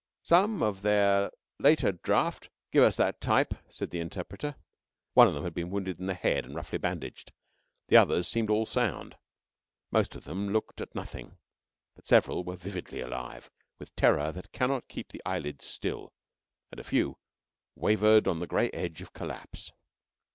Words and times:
"Some 0.23 0.63
of 0.63 0.81
their 0.81 1.29
later 1.59 1.91
drafts 1.91 2.49
give 2.71 2.83
us 2.83 2.95
that 2.95 3.21
type," 3.21 3.53
said 3.69 3.91
the 3.91 3.99
Interpreter. 3.99 4.55
One 5.13 5.27
of 5.27 5.35
them 5.35 5.43
had 5.43 5.53
been 5.53 5.69
wounded 5.69 5.99
in 5.99 6.07
the 6.07 6.15
head 6.15 6.43
and 6.43 6.55
roughly 6.55 6.79
bandaged. 6.79 7.31
The 7.89 7.97
others 7.97 8.27
seemed 8.27 8.49
all 8.49 8.65
sound. 8.65 9.15
Most 9.91 10.15
of 10.15 10.23
them 10.23 10.49
looked 10.49 10.81
at 10.81 10.95
nothing, 10.95 11.37
but 11.95 12.07
several 12.07 12.43
were 12.43 12.55
vividly 12.55 12.99
alive 12.99 13.51
with 13.77 13.95
terror 13.95 14.31
that 14.31 14.51
cannot 14.51 14.87
keep 14.87 15.09
the 15.09 15.21
eyelids 15.23 15.65
still, 15.65 16.11
and 16.71 16.79
a 16.79 16.83
few 16.83 17.19
wavered 17.75 18.27
on 18.27 18.39
the 18.39 18.47
grey 18.47 18.71
edge 18.71 19.03
of 19.03 19.13
collapse. 19.13 19.71